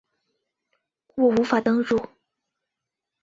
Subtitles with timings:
[1.13, 2.09] 我无法登入